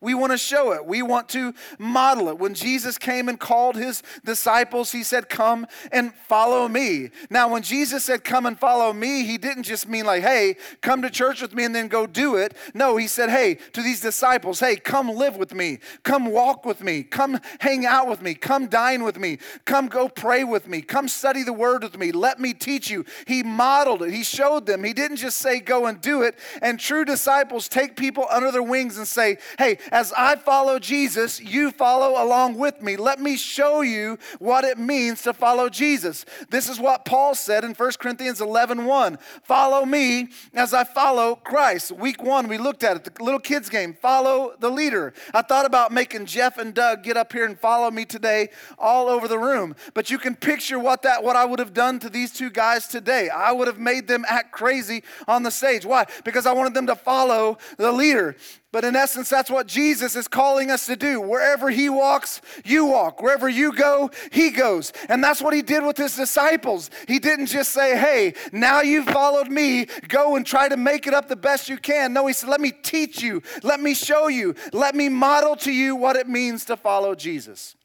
[0.00, 0.84] We want to show it.
[0.84, 2.38] We want to model it.
[2.38, 7.10] When Jesus came and called his disciples, he said, Come and follow me.
[7.30, 11.02] Now, when Jesus said, Come and follow me, he didn't just mean like, Hey, come
[11.02, 12.54] to church with me and then go do it.
[12.74, 15.78] No, he said, Hey, to these disciples, Hey, come live with me.
[16.02, 17.02] Come walk with me.
[17.02, 18.34] Come hang out with me.
[18.34, 19.38] Come dine with me.
[19.64, 20.82] Come go pray with me.
[20.82, 22.12] Come study the word with me.
[22.12, 23.04] Let me teach you.
[23.26, 24.12] He modeled it.
[24.12, 24.84] He showed them.
[24.84, 26.38] He didn't just say, Go and do it.
[26.60, 31.40] And true disciples take people under their wings and say, Hey, as I follow Jesus,
[31.40, 32.96] you follow along with me.
[32.96, 36.24] Let me show you what it means to follow Jesus.
[36.50, 39.18] This is what Paul said in 1 Corinthians 11 1.
[39.42, 41.92] Follow me as I follow Christ.
[41.92, 43.94] Week one, we looked at it, the little kids' game.
[43.94, 45.12] Follow the leader.
[45.34, 49.08] I thought about making Jeff and Doug get up here and follow me today all
[49.08, 49.74] over the room.
[49.94, 52.88] But you can picture what that what I would have done to these two guys
[52.88, 53.28] today.
[53.28, 55.84] I would have made them act crazy on the stage.
[55.84, 56.06] Why?
[56.24, 58.36] Because I wanted them to follow the leader.
[58.76, 61.18] But in essence, that's what Jesus is calling us to do.
[61.18, 63.22] Wherever he walks, you walk.
[63.22, 64.92] Wherever you go, he goes.
[65.08, 66.90] And that's what he did with his disciples.
[67.08, 71.14] He didn't just say, hey, now you've followed me, go and try to make it
[71.14, 72.12] up the best you can.
[72.12, 75.72] No, he said, let me teach you, let me show you, let me model to
[75.72, 77.76] you what it means to follow Jesus.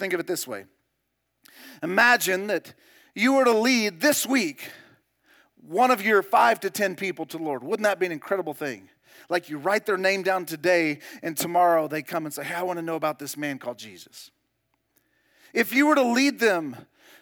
[0.00, 0.64] Think of it this way
[1.80, 2.74] Imagine that
[3.14, 4.68] you were to lead this week
[5.64, 7.62] one of your five to 10 people to the Lord.
[7.62, 8.88] Wouldn't that be an incredible thing?
[9.28, 12.62] Like you write their name down today, and tomorrow they come and say, Hey, I
[12.62, 14.30] want to know about this man called Jesus.
[15.52, 16.76] If you were to lead them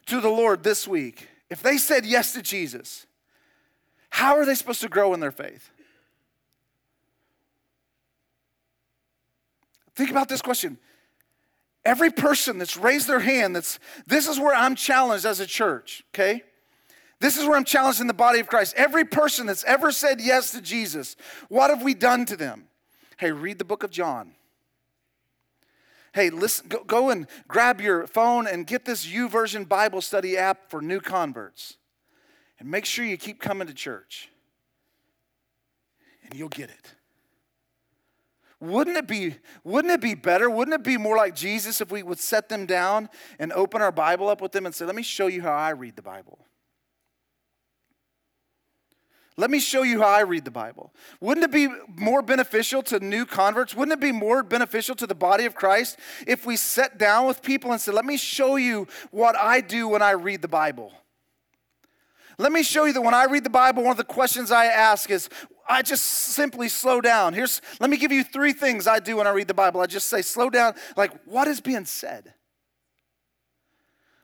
[0.07, 3.07] to the Lord this week, if they said yes to Jesus,
[4.11, 5.71] how are they supposed to grow in their faith?
[9.95, 10.79] Think about this question.
[11.85, 16.05] Every person that's raised their hand, that's this is where I'm challenged as a church,
[16.15, 16.43] okay?
[17.21, 18.75] This is where I'm challenging the body of Christ.
[18.77, 21.17] Every person that's ever said yes to Jesus,
[21.49, 22.69] what have we done to them?
[23.17, 24.33] Hey, read the book of John.
[26.15, 30.71] Hey, listen, go, go and grab your phone and get this YouVersion Bible study app
[30.71, 31.77] for new converts.
[32.61, 34.31] And make sure you keep coming to church.
[36.25, 36.95] And you'll get it.
[38.61, 40.51] Wouldn't it be wouldn't it be better?
[40.51, 43.93] Wouldn't it be more like Jesus if we would set them down and open our
[43.93, 46.48] Bible up with them and say, "Let me show you how I read the Bible."
[49.39, 50.93] Let me show you how I read the Bible.
[51.21, 53.73] Wouldn't it be more beneficial to new converts?
[53.73, 55.97] Wouldn't it be more beneficial to the body of Christ
[56.27, 59.87] if we sat down with people and said, Let me show you what I do
[59.87, 60.93] when I read the Bible?
[62.37, 64.67] Let me show you that when I read the Bible, one of the questions I
[64.67, 65.29] ask is
[65.69, 67.33] I just simply slow down.
[67.33, 69.81] Here's let me give you three things I do when I read the Bible.
[69.81, 72.35] I just say slow down like what is being said?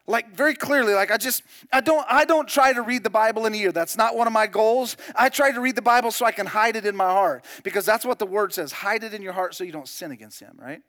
[0.07, 3.47] Like very clearly like i just i don't i don't try to read the bible
[3.47, 6.11] in a year that's not one of my goals i try to read the bible
[6.11, 9.03] so i can hide it in my heart because that's what the word says hide
[9.03, 10.83] it in your heart so you don't sin against him right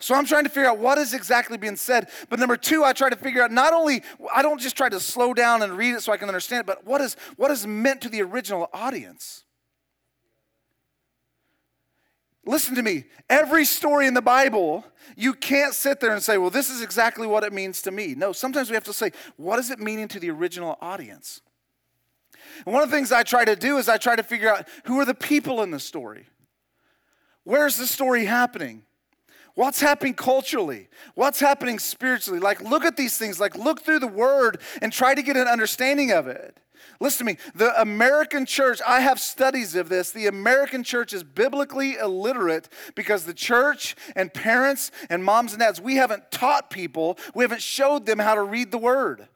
[0.00, 2.08] so I'm trying to figure out what is exactly being said.
[2.28, 5.00] But number two, I try to figure out not only, I don't just try to
[5.00, 7.66] slow down and read it so I can understand it, but what is, what is
[7.66, 9.44] meant to the original audience?
[12.48, 13.04] Listen to me.
[13.28, 14.82] Every story in the Bible,
[15.18, 18.14] you can't sit there and say, well, this is exactly what it means to me.
[18.14, 21.42] No, sometimes we have to say, what is it meaning to the original audience?
[22.64, 24.66] And one of the things I try to do is I try to figure out
[24.84, 26.24] who are the people in the story?
[27.44, 28.84] Where's the story happening?
[29.54, 30.88] What's happening culturally?
[31.16, 32.40] What's happening spiritually?
[32.40, 33.38] Like, look at these things.
[33.38, 36.58] Like, look through the word and try to get an understanding of it.
[37.00, 37.38] Listen to me.
[37.54, 40.10] The American church, I have studies of this.
[40.10, 45.80] The American church is biblically illiterate because the church and parents and moms and dads,
[45.80, 49.28] we haven't taught people, we haven't showed them how to read the word.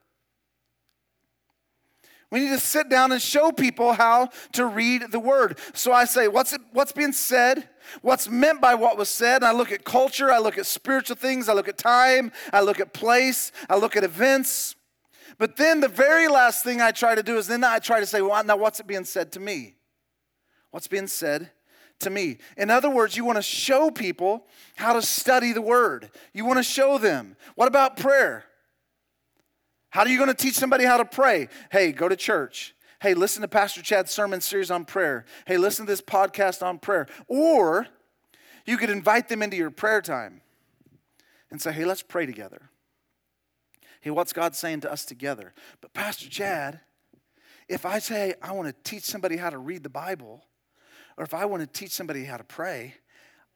[2.33, 5.59] We need to sit down and show people how to read the word.
[5.75, 7.69] So I say, what's, it, what's being said?
[8.01, 9.43] What's meant by what was said?
[9.43, 12.63] And I look at culture, I look at spiritual things, I look at time, I
[12.63, 14.77] look at place, I look at events.
[15.43, 18.07] But then the very last thing I try to do is then I try to
[18.07, 19.75] say, well, now what's it being said to me?
[20.71, 21.51] What's being said
[21.99, 22.39] to me?
[22.57, 26.13] In other words, you want to show people how to study the word.
[26.33, 27.35] You want to show them.
[27.57, 28.45] What about prayer?
[29.91, 31.49] How are you going to teach somebody how to pray?
[31.73, 32.77] Hey, go to church.
[33.01, 35.25] Hey, listen to Pastor Chad's sermon series on prayer.
[35.45, 37.09] Hey, listen to this podcast on prayer.
[37.27, 37.89] Or
[38.65, 40.41] you could invite them into your prayer time
[41.51, 42.71] and say, hey, let's pray together.
[44.03, 45.55] Hey, what's God saying to us together?
[45.81, 46.81] But, Pastor Chad,
[47.69, 50.45] if I say I want to teach somebody how to read the Bible,
[51.17, 52.97] or if I want to teach somebody how to pray,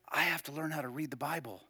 [0.09, 1.63] I have to learn how to read the Bible.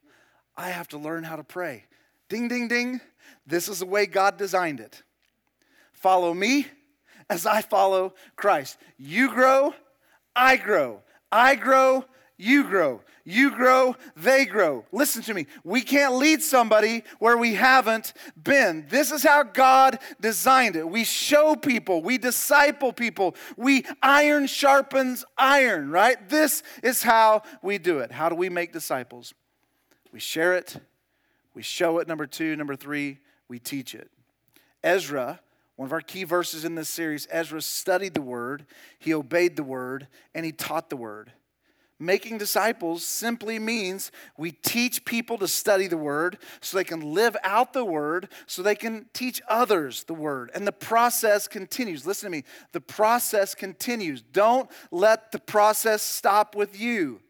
[0.58, 1.84] I have to learn how to pray.
[2.28, 3.00] Ding, ding, ding.
[3.46, 5.02] This is the way God designed it.
[5.94, 6.66] Follow me
[7.30, 8.76] as I follow Christ.
[8.98, 9.74] You grow,
[10.34, 11.00] I grow.
[11.32, 12.04] I grow,
[12.38, 13.00] you grow.
[13.24, 14.84] You grow, they grow.
[14.92, 15.46] Listen to me.
[15.64, 18.86] We can't lead somebody where we haven't been.
[18.88, 20.88] This is how God designed it.
[20.88, 26.28] We show people, we disciple people, we iron sharpens iron, right?
[26.28, 28.12] This is how we do it.
[28.12, 29.34] How do we make disciples?
[30.12, 30.76] We share it,
[31.52, 32.54] we show it, number two.
[32.54, 33.18] Number three,
[33.48, 34.10] we teach it.
[34.84, 35.40] Ezra,
[35.74, 38.66] one of our key verses in this series, Ezra studied the word,
[38.98, 41.32] he obeyed the word, and he taught the word.
[41.98, 47.36] Making disciples simply means we teach people to study the word so they can live
[47.42, 50.50] out the word, so they can teach others the word.
[50.54, 52.06] And the process continues.
[52.06, 52.44] Listen to me.
[52.72, 54.20] The process continues.
[54.20, 57.22] Don't let the process stop with you.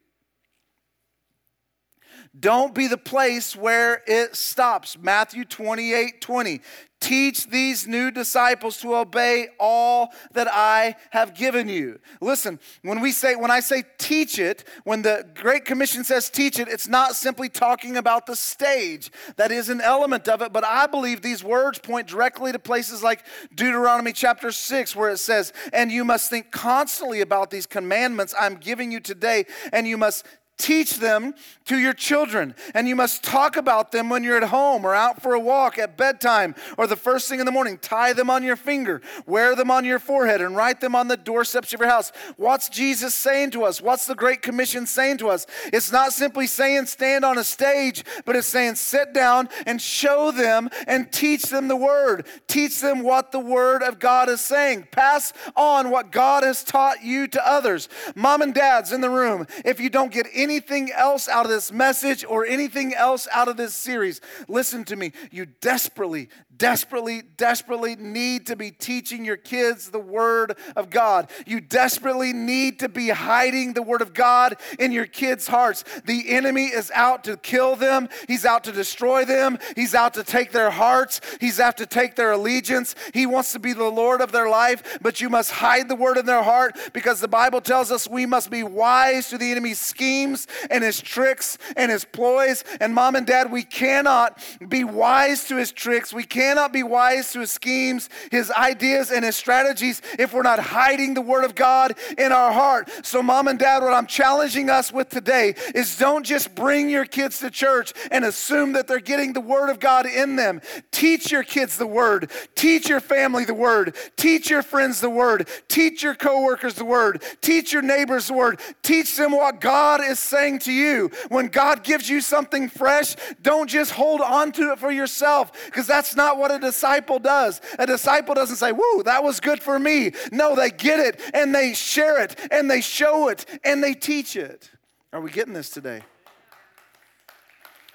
[2.39, 4.99] Don't be the place where it stops.
[5.01, 6.61] Matthew 28 20.
[6.99, 12.01] Teach these new disciples to obey all that I have given you.
[12.23, 16.59] Listen, when we say, when I say teach it, when the Great Commission says teach
[16.59, 19.11] it, it's not simply talking about the stage.
[19.37, 23.03] That is an element of it, but I believe these words point directly to places
[23.03, 28.35] like Deuteronomy chapter 6, where it says, And you must think constantly about these commandments
[28.41, 30.25] I'm giving you today, and you must
[30.59, 31.35] Teach them
[31.67, 35.21] to your children, and you must talk about them when you're at home or out
[35.21, 37.77] for a walk at bedtime or the first thing in the morning.
[37.77, 41.17] Tie them on your finger, wear them on your forehead, and write them on the
[41.17, 42.11] doorsteps of your house.
[42.37, 43.83] What's Jesus saying to us?
[43.83, 45.47] What's the Great Commission saying to us?
[45.73, 50.31] It's not simply saying stand on a stage, but it's saying sit down and show
[50.31, 52.27] them and teach them the Word.
[52.47, 54.89] Teach them what the Word of God is saying.
[54.91, 57.91] Pass on what God has taught you to others.
[58.15, 61.51] Mom and dads in the room, if you don't get any anything else out of
[61.51, 65.11] this message or anything else out of this series, listen to me.
[65.33, 71.31] You desperately, desperately, desperately need to be teaching your kids the Word of God.
[71.47, 75.85] You desperately need to be hiding the Word of God in your kids' hearts.
[76.05, 80.25] The enemy is out to kill them, he's out to destroy them, he's out to
[80.25, 82.95] take their hearts, he's out to take their allegiance.
[83.13, 86.17] He wants to be the Lord of their life, but you must hide the Word
[86.17, 89.79] in their heart because the Bible tells us we must be wise to the enemy's
[89.79, 92.65] schemes and his tricks and his ploys.
[92.81, 96.13] And mom and dad, we cannot be wise to his tricks.
[96.13, 100.61] We cannot be wise to his schemes, his ideas, and his strategies if we're not
[100.61, 102.89] hiding the word of God in our heart.
[103.03, 107.05] So, mom and dad, what I'm challenging us with today is don't just bring your
[107.05, 110.61] kids to church and assume that they're getting the word of God in them.
[110.93, 112.31] Teach your kids the word.
[112.55, 113.97] Teach your family the word.
[114.17, 115.49] Teach your friends the word.
[115.67, 117.25] Teach your coworkers the word.
[117.41, 118.61] Teach your neighbors the word.
[118.85, 121.11] Teach them what God is saying to you.
[121.29, 125.89] When God gives you something fresh, don't just hold on to it for yourself because
[125.89, 127.61] that's not what a disciple does.
[127.79, 130.13] A disciple doesn't say, Woo, that was good for me.
[130.31, 134.37] No, they get it and they share it and they show it and they teach
[134.37, 134.71] it.
[135.13, 136.03] Are we getting this today?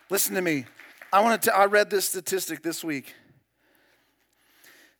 [0.09, 0.65] Listen to me.
[1.13, 1.55] I want to.
[1.55, 3.13] I read this statistic this week.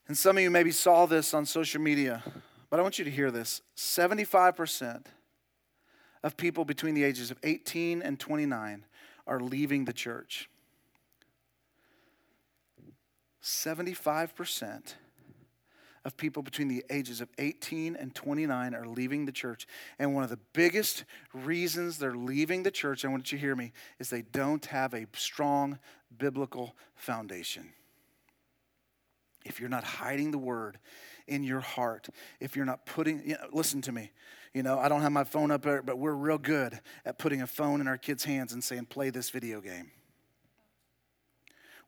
[0.07, 2.21] And some of you maybe saw this on social media,
[2.69, 5.05] but I want you to hear this 75%
[6.21, 8.85] of people between the ages of 18 and 29
[9.25, 10.49] are leaving the church.
[13.41, 14.93] 75%
[16.03, 19.67] of people between the ages of 18 and 29 are leaving the church.
[19.99, 23.55] And one of the biggest reasons they're leaving the church, I want you to hear
[23.55, 25.77] me, is they don't have a strong
[26.17, 27.73] biblical foundation
[29.45, 30.77] if you're not hiding the word
[31.27, 34.11] in your heart, if you're not putting, you know, listen to me.
[34.53, 37.41] You know, I don't have my phone up there, but we're real good at putting
[37.41, 39.91] a phone in our kids' hands and saying, play this video game.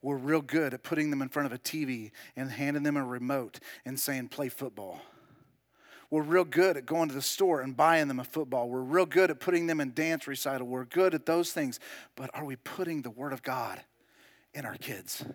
[0.04, 3.06] We're real good at putting them in front of a TV and handing them a
[3.06, 4.99] remote and saying, play football.
[6.10, 8.70] We're real good at going to the store and buying them a football.
[8.70, 10.68] We're real good at putting them in dance recital.
[10.68, 11.80] We're good at those things.
[12.16, 13.82] But are we putting the Word of God
[14.54, 15.26] in our kids?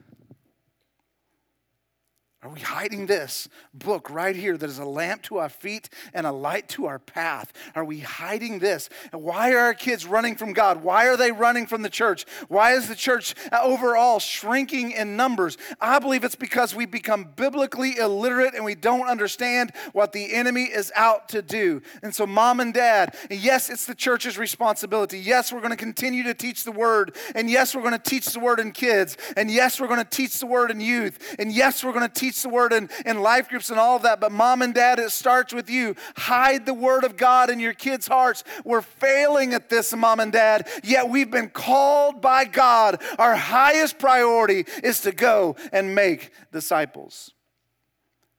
[2.40, 6.24] Are we hiding this book right here that is a lamp to our feet and
[6.24, 7.52] a light to our path?
[7.74, 8.88] Are we hiding this?
[9.10, 10.84] And why are our kids running from God?
[10.84, 12.26] Why are they running from the church?
[12.46, 15.58] Why is the church uh, overall shrinking in numbers?
[15.80, 20.66] I believe it's because we become biblically illiterate and we don't understand what the enemy
[20.66, 21.82] is out to do.
[22.04, 25.18] And so, mom and dad, yes, it's the church's responsibility.
[25.18, 27.16] Yes, we're going to continue to teach the word.
[27.34, 29.16] And yes, we're going to teach the word in kids.
[29.36, 31.34] And yes, we're going to teach the word in youth.
[31.40, 33.96] And yes, we're going to teach teach the word in, in life groups and all
[33.96, 34.20] of that.
[34.20, 35.94] But mom and dad, it starts with you.
[36.16, 38.44] Hide the word of God in your kids' hearts.
[38.64, 43.02] We're failing at this, mom and dad, yet we've been called by God.
[43.18, 47.32] Our highest priority is to go and make disciples.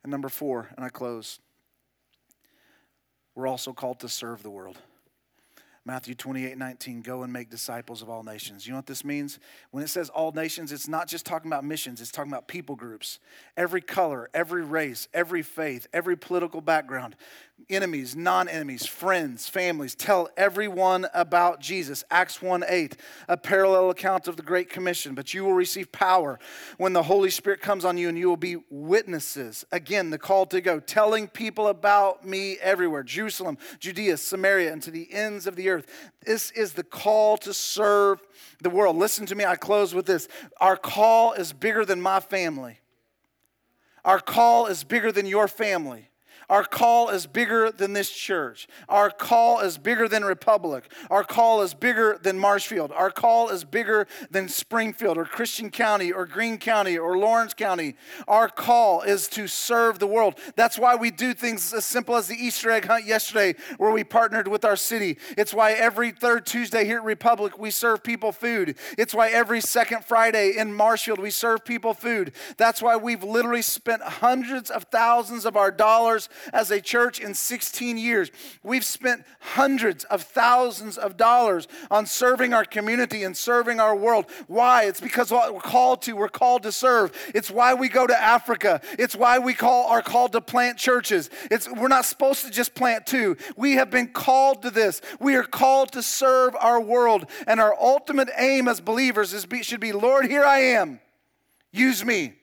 [0.03, 1.39] And number four, and I close,
[3.35, 4.77] we're also called to serve the world.
[5.85, 8.65] Matthew 28 19, go and make disciples of all nations.
[8.65, 9.39] You know what this means?
[9.71, 12.75] When it says all nations, it's not just talking about missions, it's talking about people
[12.75, 13.19] groups.
[13.57, 17.15] Every color, every race, every faith, every political background
[17.69, 19.95] enemies, non enemies, friends, families.
[19.95, 22.03] Tell everyone about Jesus.
[22.09, 22.97] Acts 1 8,
[23.27, 25.15] a parallel account of the Great Commission.
[25.15, 26.39] But you will receive power
[26.77, 29.65] when the Holy Spirit comes on you, and you will be witnesses.
[29.71, 34.91] Again, the call to go, telling people about me everywhere Jerusalem, Judea, Samaria, and to
[34.91, 36.11] the ends of the earth.
[36.25, 38.21] This is the call to serve
[38.61, 38.95] the world.
[38.95, 40.27] Listen to me, I close with this.
[40.59, 42.79] Our call is bigger than my family.
[44.05, 46.08] Our call is bigger than your family.
[46.49, 48.67] Our call is bigger than this church.
[48.87, 50.91] Our call is bigger than Republic.
[51.11, 52.91] Our call is bigger than Marshfield.
[52.91, 57.95] Our call is bigger than Springfield or Christian County or Greene County or Lawrence County.
[58.27, 60.39] Our call is to serve the world.
[60.55, 64.03] That's why we do things as simple as the Easter egg hunt yesterday, where we
[64.03, 65.19] partnered with our city.
[65.37, 68.75] It's why every third Tuesday here at Republic, we serve people food.
[68.97, 72.33] It's why every second Friday in Marshfield, we serve people food.
[72.57, 77.33] That's why we've literally spent hundreds of thousands of our dollars as a church in
[77.33, 78.31] 16 years.
[78.63, 84.25] We've spent hundreds of thousands of dollars on serving our community and serving our world.
[84.47, 84.83] Why?
[84.83, 87.11] It's because what we're called to, we're called to serve.
[87.33, 88.81] It's why we go to Africa.
[88.97, 91.29] It's why we call are called to plant churches.
[91.51, 93.37] It's we're not supposed to just plant two.
[93.55, 95.01] We have been called to this.
[95.19, 97.25] We are called to serve our world.
[97.47, 100.99] And our ultimate aim as believers is be, should be, Lord, here I am.
[101.71, 102.33] Use me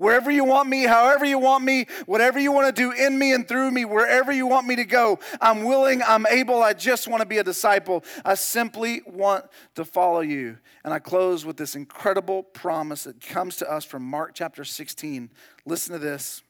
[0.00, 3.34] wherever you want me, however you want me, whatever you want to do in me
[3.34, 5.18] and through me, wherever you want me to go.
[5.42, 8.02] I'm willing, I'm able, I just want to be a disciple.
[8.24, 9.44] I simply want
[9.74, 10.56] to follow you.
[10.84, 15.30] And I close with this incredible promise that comes to us from Mark chapter 16.
[15.66, 16.42] Listen to this,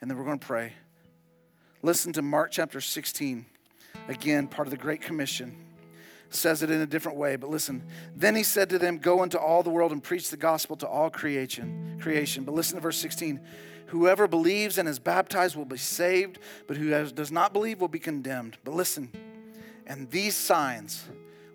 [0.00, 0.74] and then we're going to pray.
[1.82, 3.44] Listen to Mark chapter 16,
[4.06, 5.71] again, part of the Great Commission
[6.34, 7.84] says it in a different way, but listen.
[8.14, 10.88] Then he said to them, Go into all the world and preach the gospel to
[10.88, 11.98] all creation.
[12.00, 12.44] creation.
[12.44, 13.40] But listen to verse 16.
[13.86, 17.98] Whoever believes and is baptized will be saved, but who does not believe will be
[17.98, 18.56] condemned.
[18.64, 19.10] But listen,
[19.86, 21.04] and these signs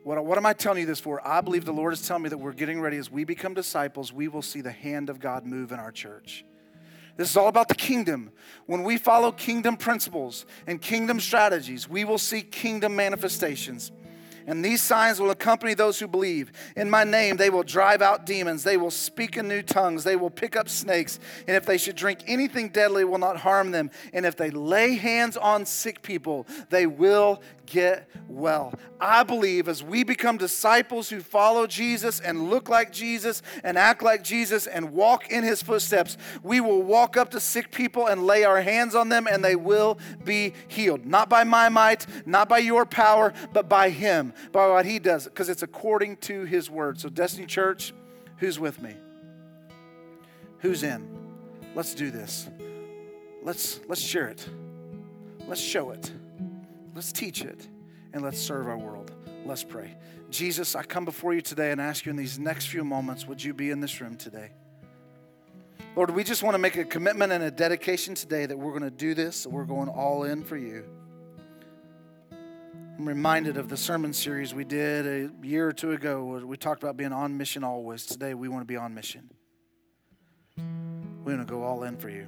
[0.04, 1.26] What, what am I telling you this for?
[1.28, 4.14] I believe the Lord is telling me that we're getting ready as we become disciples,
[4.14, 6.46] we will see the hand of God move in our church.
[7.18, 8.32] This is all about the kingdom.
[8.68, 13.92] When we follow kingdom principles and kingdom strategies, we will see kingdom manifestations.
[14.48, 16.54] And these signs will accompany those who believe.
[16.78, 18.64] In my name, they will drive out demons.
[18.64, 20.06] They will speak in new tongues.
[20.06, 21.20] They will pick up snakes.
[21.48, 23.92] And if they should drink anything deadly, it will not harm them.
[24.14, 28.74] And if they lay hands on sick people, they will get well.
[29.00, 34.02] I believe as we become disciples who follow Jesus and look like Jesus and act
[34.02, 38.26] like Jesus and walk in his footsteps, we will walk up to sick people and
[38.26, 41.06] lay our hands on them and they will be healed.
[41.06, 45.26] Not by my might, not by your power, but by him, by what he does,
[45.26, 47.00] because it's according to his word.
[47.00, 47.94] So, Destiny Church,
[48.38, 48.96] who's with me?
[50.60, 51.08] Who's in?
[51.76, 52.50] Let's do this.
[53.44, 54.48] Let's let's share it.
[55.48, 56.12] Let's show it.
[56.98, 57.68] Let's teach it
[58.12, 59.12] and let's serve our world.
[59.46, 59.96] Let's pray.
[60.32, 63.44] Jesus, I come before you today and ask you in these next few moments, would
[63.44, 64.50] you be in this room today?
[65.96, 68.82] Lord, we just want to make a commitment and a dedication today that we're going
[68.82, 70.86] to do this, that we're going all in for you.
[72.32, 76.58] I'm reminded of the sermon series we did a year or two ago where we
[76.58, 78.08] talked about being on mission always.
[78.08, 79.30] Today, we want to be on mission.
[80.58, 82.28] We want to go all in for you.